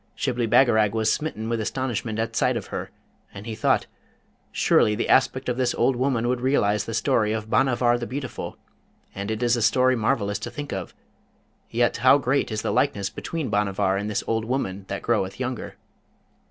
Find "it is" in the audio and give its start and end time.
9.29-9.55